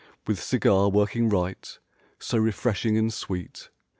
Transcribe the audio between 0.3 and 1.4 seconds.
cigar working